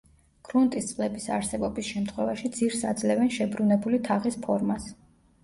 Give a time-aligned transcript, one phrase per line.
[0.47, 4.91] გრუნტის წყლების არსებობის შემთხვევაში, ძირს აძლევენ შებრუნებული თაღის ფორმას.